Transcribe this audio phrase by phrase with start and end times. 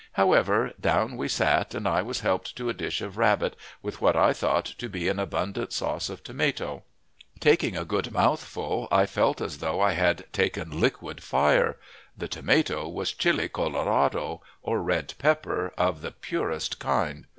[0.13, 4.15] However, down we sat, and I was helped to a dish of rabbit, with what
[4.15, 6.81] I thought to be an abundant sauce of tomato.
[7.39, 11.77] Taking a good mouthful, I felt as though I had taken liquid fire;
[12.17, 17.27] the tomato was chile colorado, or red pepper, of the purest kind.